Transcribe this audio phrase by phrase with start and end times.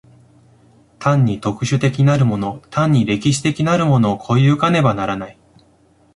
[0.97, 5.37] 単に特殊的なるもの単に歴史的なるものを越え行かねばならない。